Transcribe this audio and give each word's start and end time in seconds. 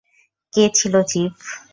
কে 0.53 0.63
ছিল 0.77 0.93
চিফ? 1.11 1.33